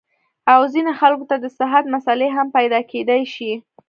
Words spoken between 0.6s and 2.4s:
ځينې خلکو ته د صحت مسئلې